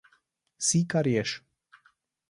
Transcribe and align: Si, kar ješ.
Si, 0.69 0.81
kar 0.95 1.07
ješ. 1.13 1.31